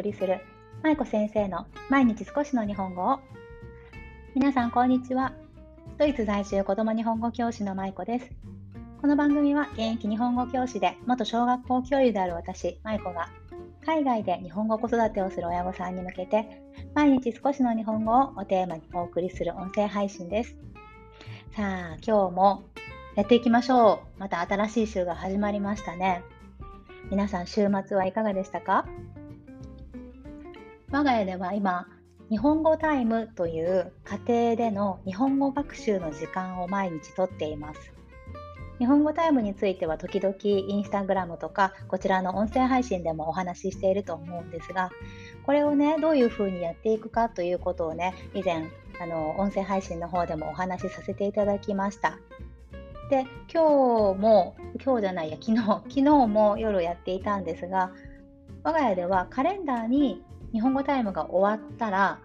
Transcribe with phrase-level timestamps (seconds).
[0.00, 0.40] 送りする。
[0.82, 3.18] 舞子先生の毎日少しの日本語を。
[4.34, 5.34] 皆さんこんにちは。
[5.98, 8.30] ドイツ在住子ども日本語教師の舞子です。
[9.02, 13.28] この番組は現役日本語教師で元小学校教諭である私舞子が
[13.84, 16.62] 海外で日本語子育てをする親御さんに向けて
[16.94, 20.56] 毎日少しの日本語をおテーマにお送りする音声配信です。
[21.54, 22.62] さあ今日も
[23.16, 24.18] やっていきましょう。
[24.18, 26.22] また新しい週が始まりましたね。
[27.10, 28.86] 皆さん週末はいかがでしたか？
[30.92, 31.86] 我が家では今
[32.30, 33.92] 日本語タイムという
[34.26, 37.92] 家庭での日本語学習の時間を毎日とっています。
[38.80, 44.90] 日本語タイムについては時々インスタグラムとかこちらの音声配信でもお話ししていると思うんですが
[45.44, 48.64] これをねどういうふうにやっていくかということをね以前
[49.00, 52.18] あの音声配信の方でもお話しさせていただきました。
[53.10, 57.92] で今日も今日じゃないや昨日昨日も夜やっていたんですが
[58.64, 62.20] 我が家ではカレンダーに日本語タイムが終わったら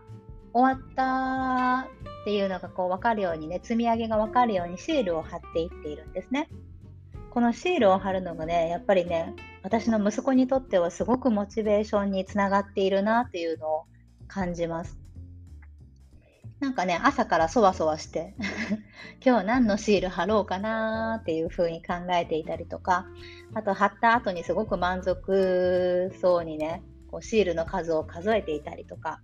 [0.53, 1.89] 終わった
[2.21, 6.49] っていうのがこう分かるようにね積み上げが分かるようにシールを貼っていっているんですね。
[7.29, 13.85] このシールを貼るのがねやっぱりね私の息子にとってはすごくモチベーションにつながっているなっていうのを
[14.27, 14.97] 感じます。
[16.59, 18.33] なんかね、朝からそわそわして
[19.23, 23.05] 今日何のシール貼ろうかなっていうふうに考えていたりとか、
[23.53, 26.81] あと貼った後にすごく満足そうにね、
[27.15, 29.21] こうシールの数を数えていたりとか、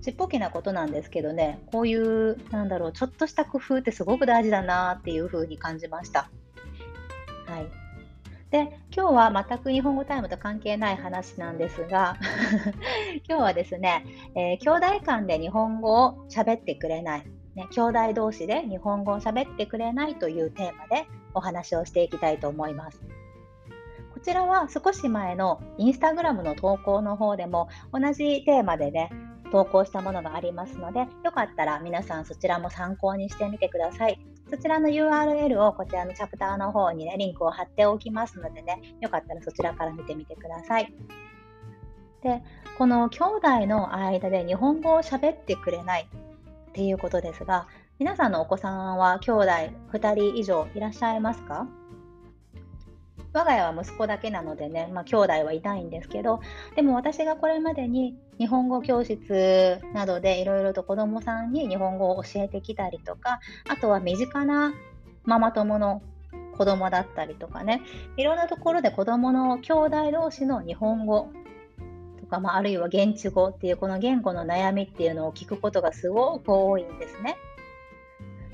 [0.00, 6.28] ちっぽけなことなんですけどね、こういう、なんだろう、ちょっとした工夫ってすごく大事だなっていうふうに感じました。
[7.46, 7.66] はい。
[8.50, 12.18] で今日は全く日本語タイムと関係ない話なんですが
[13.26, 23.00] 今日はですね、えー、兄弟間で日本語を喋ってくれない、ね、兄弟同士で日本語を喋ってくれないというテーマでお話をしていきたいと思います。
[24.22, 29.10] ちらは少し前のインスタグラムの投稿の方でも同じテーマでね
[29.50, 34.18] 投稿したものがありますのでよかったら皆さんそちらも参考にしてみてください。
[34.50, 40.92] そちらの URL をこちらのチャプターの方にね、リンクを貼っておきますのでね、よかったらそちらから見てみてください。
[42.22, 42.42] で、
[42.76, 46.08] この兄弟の間で日本語を喋ってくれない
[46.68, 47.66] っていうことですが、
[47.98, 49.44] 皆さんのお子さんは兄弟
[49.92, 51.66] 2人以上いらっしゃいますか？
[53.32, 56.40] 我が家は息子だけなのでね、まあ、兄弟はいないんですけど、
[56.76, 64.74] でも私がこれまでに日本語教室などでいろいろと子どもさんに日本語を教えてきたりとか、あとは身近な
[65.24, 66.02] ママ友の
[66.56, 67.80] 子供だったりとかね、
[68.16, 71.30] いろんなところで子供の兄弟同士の日本語
[72.20, 77.36] とか、まあ、あるいは現地語っていうこの言語の悩みっていうのを聞くことがすごく多いんですね。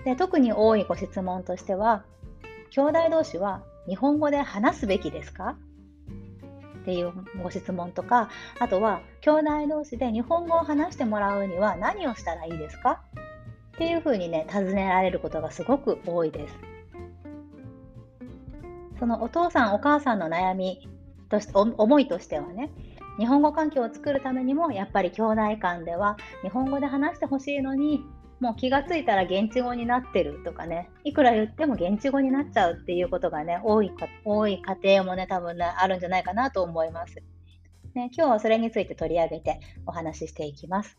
[0.04, 2.04] で特に多いご質問としては、
[2.70, 5.56] 兄弟同士は日本語で話すべきですか？
[6.82, 7.12] っていう
[7.42, 13.02] ご質問とか、あとは、兄弟同士で日本語を話してもらうには何をしたらいいですか？
[13.76, 16.54] っていうふうにね、尋ねられることがすごく多いです。
[18.98, 20.88] そのお父さん、お母さんの悩み
[21.28, 22.70] とし思いとしてはね、
[23.18, 28.04] 日本語環境を作るためにも、やっぱり兄弟間では日本語で話してほしいのに、
[28.40, 37.16] もう気がついたら現地語になってるとかね、いくら言っても現地語になっちゃうっていうことがね、多いか多い家庭もね、多分ね、あるんじゃないかなと思います。
[37.94, 40.98] ね、今日はそれについて取り上げてお話ししていきます。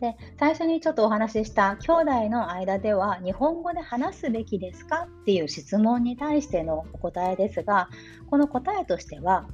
[0.00, 7.90] で最初にちょっとお話しした兄弟の間では日本語で話すべきですかっていう質問に対してのお答えですが
[8.30, 9.46] この答えとしては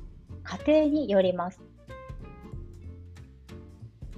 [0.44, 1.60] 家庭によります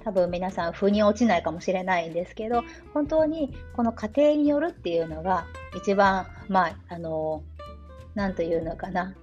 [0.03, 5.45] 多分皆さん腑に落ちないかもしれないんですけど本当にこの家庭によるっていうのが
[5.75, 7.43] 一番まああの
[8.15, 9.15] 何というのかな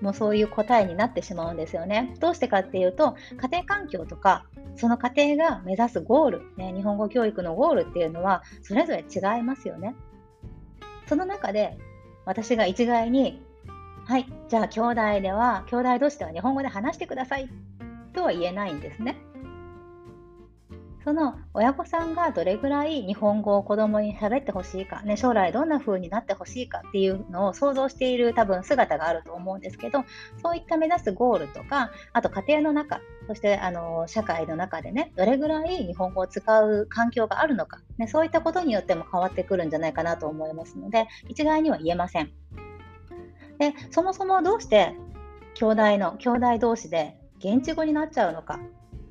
[0.00, 2.14] もうそういう答えになってしまうんですよね。
[2.20, 4.44] どうしてかっていうと家庭環境とか
[4.76, 9.94] その家庭が目指すゴール、ね、日本語教育のゴールっていうのはそれぞれ違いますよね。
[11.06, 11.78] その中で
[12.24, 13.42] 私が一概に
[14.06, 17.48] はいじゃあ兄弟では兄弟同士では日本語で話してください
[18.12, 19.16] とは言えないんですね。
[21.04, 30.02] その親御さんがどれぐらい日本語を子供に喋ってほしいか、ね、将来どんな風になってほしいかっていうのを想像している多分姿があると思うんですけど、
[30.42, 42.30] そういった目指すゴールとか、あと家庭の中、そしてあの社会の中でね、どれぐらい日本語を使う環境があるのか、ね、そういったことによっても変わってくるんじゃないかなと思いますので、一概には言えません。
[43.58, 44.94] で、そもそもどうして
[45.52, 48.58] 兄弟の兄弟同士で現地語になっちゃうのか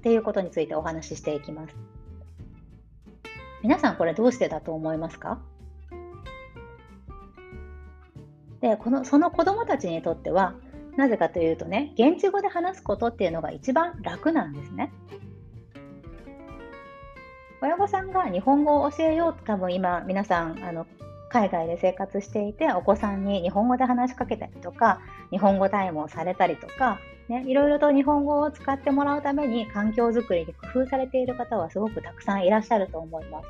[0.04, 1.74] っていうことについてお話ししていきます。
[3.62, 5.40] 皆さんこれどうしてだと思いますか？
[8.60, 10.56] でこのその子どもたちにとっては
[10.98, 14.92] なぜかというとね、現地語で話すことっていうのが一番楽なんですね。
[17.62, 20.86] 親御さんが日本語を教えようと多分今皆さんあの
[21.30, 25.00] 海外で生活していてお子さんに日本語で話しかけたりとか
[25.32, 33.48] 日本語タイムをされたりとか、ね、いろいろと日本語を使ってもらうために環境づくりに工夫されている方はすごくたくさんいらっしゃると思います。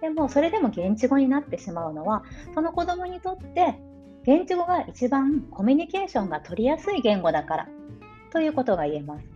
[0.00, 2.24] でもそれでも現地語になってしまうのは
[2.54, 3.74] その子供にとって
[4.22, 7.68] 現地語が一番コミュニケーションが取りやすい言語だから
[8.30, 9.26] ということが言えます。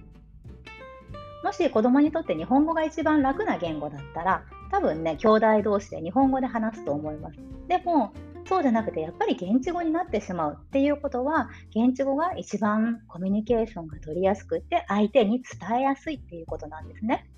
[1.44, 7.38] もし子供にとって日本語が一番楽な言語だったら多分ね兄弟同士で日本語で話すと思います。
[7.68, 8.12] でも
[8.48, 17.28] そうじゃなくてやっぱり現地語になってしまうっていうことは現地語が一番コミュニケーションが取りやすくて相手に伝えやすいっていうことなんですね。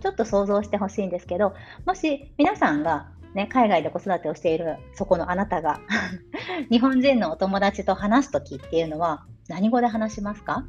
[0.00, 1.54] ちょっと想像してほしいんですけど
[1.86, 5.80] もし皆さんがね、海外で子育てをしているそこのあなたが
[6.70, 10.66] 日本人のお友達と話す時っていうのは何語で話しますか？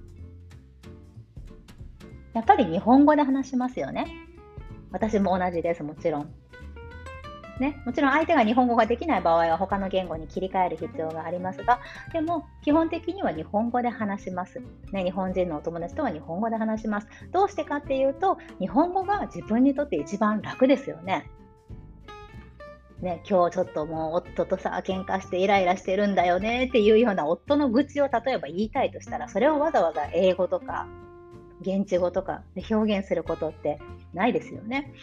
[2.33, 4.07] やっぱり日本語で話しますよね。
[4.91, 6.42] 私も同じです、もちろん。
[7.59, 11.79] ね、もちろん相手が日本語ができない場合は他の言語に切り替える必要がありますが、
[12.11, 14.61] でも基本的には日本語で話します。
[14.91, 17.07] ね、日本人のお友達とは日本語で話します。
[17.31, 21.29] どうしてかっていうと、日本語が自分にとって一番楽ですよね。
[23.03, 30.87] ね、今日ちょっともう夫とさ喧嘩してイライラしてるんだよねっていうような夫の愚痴を例えば言いたいとしたらそれをわざわざ英語とか
[31.63, 33.79] 現地語とかで表現することって
[34.13, 34.93] ないですよね。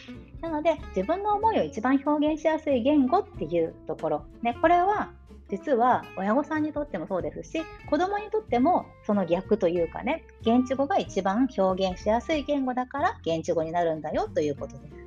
[0.41, 5.11] なので自分の思いを一番表現しやすい言語っていうところ、ね、これは
[5.51, 15.01] 実は親御さんにとってもそうですし子供にとってもその逆というかね現地語が一番表現しやすい言語だから現地語になるんだよということです。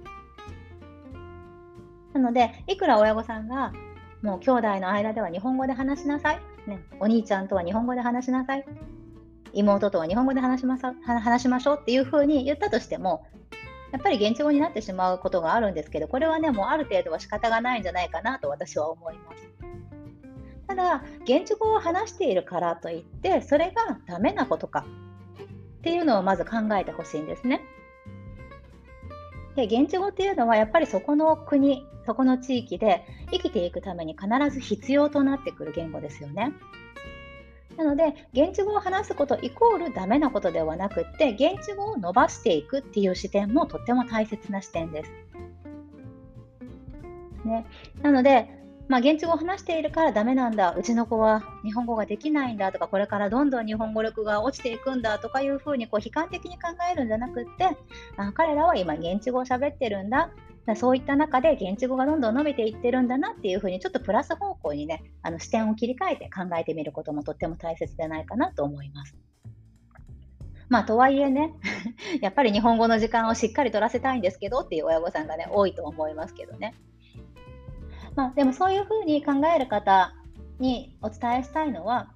[2.14, 3.74] なのでいくら親御さんが
[4.22, 8.66] もう兄弟の間では日本語で話しなさい、ね、お兄ちゃんとは日本語で話しなさい
[9.54, 13.26] 妹とは日本語で話しま話しましょうっていうふうに言ったとしても、
[13.92, 19.50] やっぱり現地語になってしまうことがあるんですけど、これはね、もうある程度は仕方がないんじゃないかなと私は思います。
[20.68, 24.86] ただ、現地語を話しているからといって、それがダメなことか
[25.80, 27.62] っていうのをまず考えてほしいんですね。
[29.56, 36.54] で、現地語っていうのはやっぱりそこの国、そこの地域で生きていくために必ず必要となってくる言語ですよね。
[37.78, 45.12] なので、現地語を話すことイコールダメなことではなくって、現地語を伸ばしていくっていう視点もとっても大切な視点です。
[47.46, 47.66] ね、
[48.02, 48.48] なので、
[48.88, 57.66] まあ、現地語を話しているからダメなんだ、うちの子は日本語ができないんだとか、これからどんどん日本語力が落ちていくんだとかいうふうにこう悲観的に考えるんじゃなくって、
[58.18, 60.30] あ彼らは今現地語を喋ってるんだ、
[60.76, 69.16] そういった中で現地語がどんどん伸びていってるんだなっていうふうにちょっとプラス方向にねあの視点を切り替えて考えてみることもとっても大切じゃないかなと思います。
[70.70, 71.54] まあとはいえね
[72.22, 76.74] やっぱり日本語の時間をしっかり取らせたいんですけどっていう親御さんがね多いと思いますけどね。
[78.16, 80.14] まあでもそういうふうに考える方
[80.60, 82.14] にお伝えしたいのは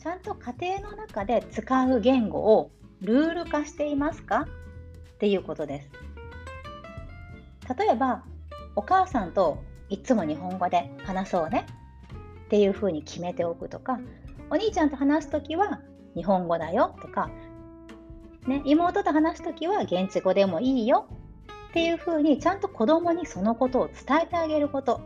[0.00, 2.70] ちゃんと家庭の中で使う言語を
[3.00, 4.46] ルール化していますか
[5.14, 5.90] っていうことです。
[7.74, 8.24] 例えば
[8.74, 11.66] お母さんといつも日本語で話そうね。
[12.46, 13.98] っていうふうに決めておくとか
[14.50, 15.80] お兄ちゃんと話す時は
[16.14, 17.28] 日本語だよとか、
[18.46, 21.08] ね、妹と話す時は現地語でもいいよ。
[21.70, 25.02] っていうふうにちゃんと子供にそのことを伝えてあげること、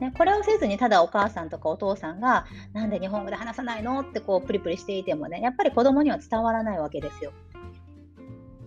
[0.00, 7.32] ね、これをせずにただお母さんとかお父さんがなんで日本語で話さないのってこうプリプリしていてもねやっぱり子供には伝わらないわけですよ。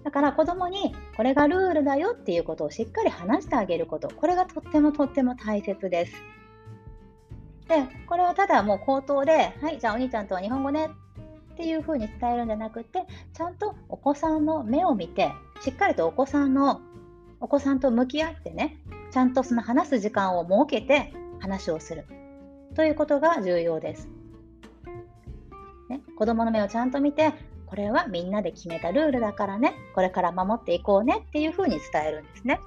[0.03, 6.13] だから子供にこれがルールだよっていうことをしっかり話してあげること、これがとってもとっても大切です。
[7.67, 10.89] で、これをただもう口頭で、はい、じゃあお兄ちゃんとは日本語ね
[11.53, 15.31] っていうふうに伝えるんじゃなくて、ちゃんとお子さんの目を見て、
[15.61, 16.81] しっかりとお子さんの、
[17.39, 18.77] お子さんと向き合ってね、
[19.11, 22.05] ちゃんとその話す時間を設けて話をする
[22.75, 24.09] ということが重要です。
[25.89, 27.33] ね、子供の目をちゃんと見て、
[27.73, 32.59] これはみんなで決めたルールだからね、これから守っていこうねっていうふうに伝えるんですね。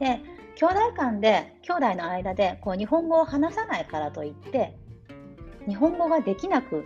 [0.00, 0.20] で、
[0.56, 4.76] 兄弟間で、兄弟の間でこう日本語を話さないからといって、
[5.68, 6.84] 日本語ができなく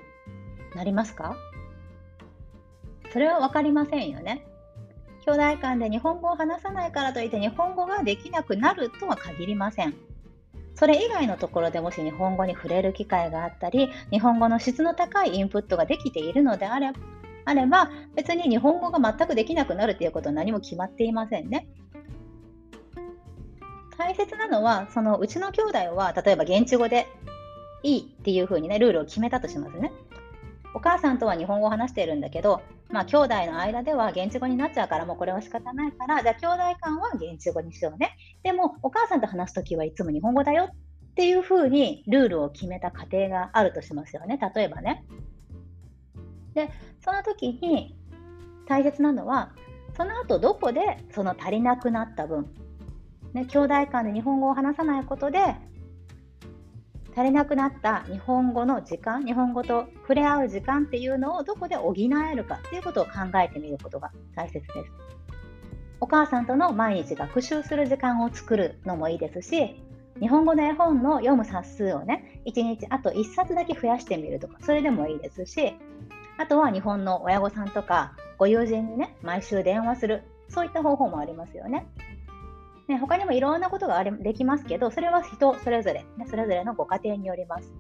[0.75, 1.39] なりますか？
[3.15, 4.45] それは分かりませんよね。
[5.25, 9.95] 兄弟間で日本語を話さないからといって日本語ができなくなるとは限りません。
[10.77, 16.93] それ以外のところでもし日本語に触れる機会があったり、日本語の質の高いインプットができているのであれ
[17.47, 21.67] あれば、別に日本語が全くできなくなるということは何も決まっていませんね。
[23.97, 27.07] 大切なのは、そのうちの兄弟は、例えば現地語で
[27.83, 29.93] いいっていう風にね、ルールを決めたとしますね。
[30.75, 38.17] お母さんとは日本語を話しているんだけど、まあ、兄弟の間では現地語になっちゃうから、もうこれは仕方ないから、じゃあ兄弟間は現地語にしようね。
[38.43, 44.39] でも、お母さんと話すときはいつも日本語だよっていう風にルールを決めた家庭があるとしますよね。
[44.55, 45.05] 例えばね。
[46.55, 46.71] で、
[47.05, 47.97] その時に
[48.67, 49.53] 大切なのは、
[49.97, 52.49] その後どこでその足りなくなった分、
[53.33, 55.57] ね、兄弟間で日本語を話さないことで
[57.17, 65.07] 足りなくなった日本語の時間日本語と触れ合う時間っていうのをどこで補えるかっていうことを考えてみることが大切です。
[65.99, 69.83] お母さんとの毎日学習する時間を作るのもいいですし
[70.21, 75.75] 日本語の絵本の読む冊数をね1日あと1冊だけ増やしてみるとかそれでもいいですし
[76.37, 81.87] あとは日本の親御さんとかご友人にね毎週電話するそういった方法もありますよね。
[82.89, 87.73] ね、他にもいろんなことがありできますけど、それは人それぞれ、ね、それぞれのご家庭によります。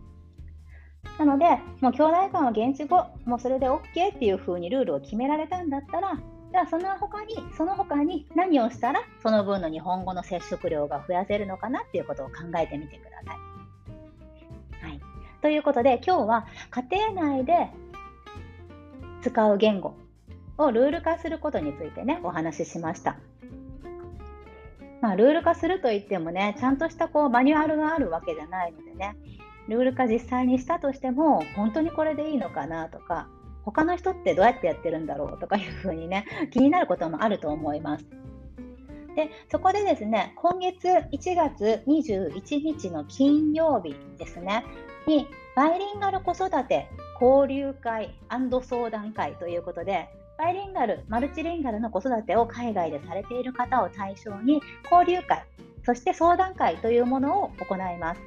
[1.18, 1.46] なので、
[1.80, 6.18] もう兄弟間は現地語、もうそれで OK っていう風にルールを決められたんだったら、
[6.50, 13.32] じゃあその他に、その他に何をしたら、その分の日本語の接触量が増やせるのかなっていうことを考えてみてくださ
[14.82, 14.88] い。
[14.88, 15.00] はい、
[15.40, 17.70] ということで、今日は家庭内で
[19.22, 19.94] 使う言語
[20.58, 23.16] をルール化することについてね、お話ししました。
[25.00, 29.16] まあ、ルール化するといってもね、ちゃんとしたこうマニュアルがあるわけじゃないのでね、
[29.68, 33.28] ルール化実際にしたとしても、本当にこれでいいのかなとか、
[33.64, 38.06] 他の人ってどうやってやってるんだろうとかいうふうにね、気になることもあると思います。
[39.16, 44.64] で、そこでですね、今月1月21日の金曜日ですね、
[45.06, 45.26] に、
[45.56, 46.86] バイリンガル子育て
[47.20, 48.14] 交流会
[48.62, 50.08] 相談会ということで、
[50.38, 55.44] バイリンガル、マルチリンガルの子育てを海外でされている方を対象に交流会、
[55.84, 58.20] そして相談会というものを行います。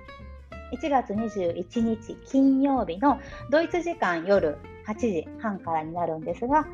[0.72, 6.68] 1月21日金曜日のドイツ時間夜8時半からになるんですが、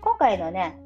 [0.00, 0.78] 今回のね、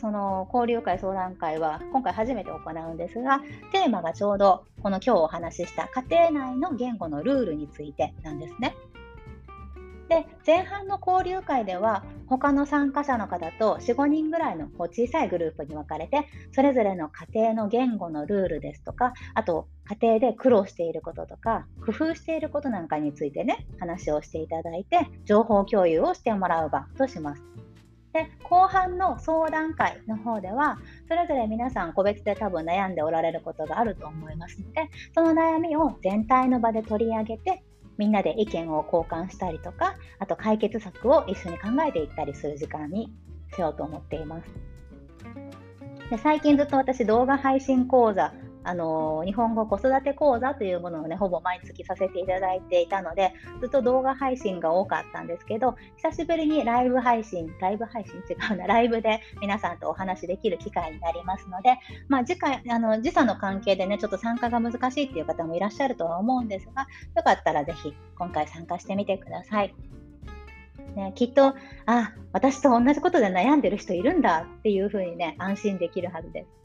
[0.00, 2.58] その交流会相談会は今回初めて行
[2.90, 3.40] うんですが、
[3.70, 8.74] テーマがちょうどこの今日お話しした家庭内の言語のルールについてなんですね。
[10.12, 27.42] で前半の交流会では他の参加者の方と45人ぐらいのこう小さいグループに分かれてそれぞれの家庭の言語のルールですとかあと家庭で苦労していることとか工夫していることなんかについてね話をしていただいて情報共有をしてもらう場とします。
[28.12, 30.78] で後半の相談会の方では
[31.08, 37.62] それぞれ皆さん個別で多分悩んでおられることがあると思いますのでその悩みを全体の場で取り上げて
[37.98, 43.12] みんなで意見を交換したりとか、あと解決策を一緒に考えていったりする時間に
[43.54, 44.72] しようと思っています。
[46.10, 61.78] で最近ずっと私動画配信講座あの日本語子育て講座というものをね、ほぼ毎月させていただいていたので、ずっと動画配信が多かったんですけど、久しぶりにライブ配信、ライブ配信違うな、 ライブで皆さんとお話できる機会になりますので、
[62.08, 69.74] まあ、次回、あの、時差の関係でね、ちょっと参加が難しいっていう方もいらっしゃるとは思うんですが、よかったらぜひ今回参加してみてください。
[70.94, 71.54] ね、きっと、
[71.86, 76.61] あ、私と同じことで悩んでる人いるんだっていうふうにね、安心できるはずです。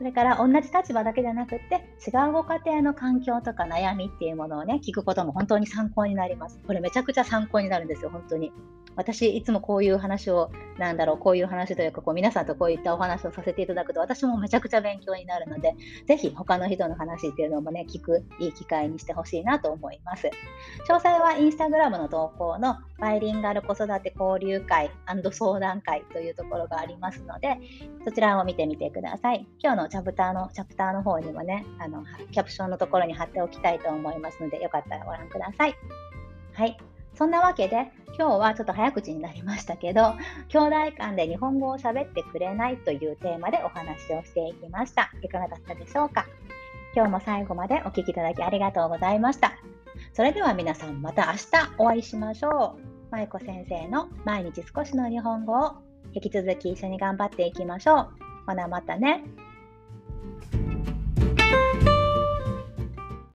[0.00, 1.74] それから同じ立場だけじゃなくって
[2.08, 6.58] 違うご家庭の環境とか悩みっていうものをね聞くことも本当に参考になります。
[6.66, 8.50] これめちゃくちゃ参考になるんですよ本当に。
[8.96, 15.74] 私いつもこういう話をなんだろうこういう話というかこう皆さんとこういったお話をさせていただくと私もめちゃくちゃ勉強になるので
[16.06, 20.30] ぜひ他の人の話っていうのもね聞くいい機会にしてほしいなと思います。
[20.88, 24.90] 詳細はインスタグラムの投稿のバイリンガル子育て交流会
[25.32, 27.58] 相談会というところがありますので
[28.04, 29.46] そちらを見てみてください。
[29.60, 35.74] 今日のチャプターのチャプターの方にもねあのキャプションのところに貼っておきたいと思いますのでよかったらご覧ください。
[36.52, 36.76] はい。
[37.14, 40.12] そんなわけで今日はちょっと早口になりましたけど
[40.48, 45.10] 兄弟間で日本語を喋ってくれないというテーマでお話をしていきました。
[45.22, 46.26] いかがだったでしょうか？
[46.94, 49.54] 今日も最後までお聴きいただきありがとうございました。
[50.12, 53.10] それでは皆さんまた明日お会いしましょう。
[53.10, 55.76] 舞子先生の毎日少しの日本語を
[56.12, 58.08] 引き続き一緒に頑張っていきましょう。
[58.46, 59.24] ほなまたね。